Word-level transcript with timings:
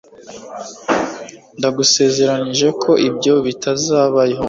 ndagusezeranije 1.57 2.67
ko 2.81 2.91
ibyo 3.07 3.33
bitazabaho 3.45 4.37